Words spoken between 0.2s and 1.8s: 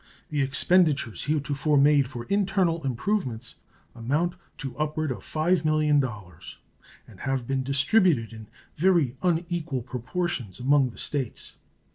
The expenditures heretofore